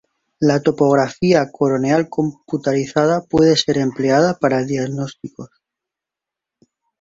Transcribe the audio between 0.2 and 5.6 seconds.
La topografía corneal computarizada puede ser empleada para diagnósticos.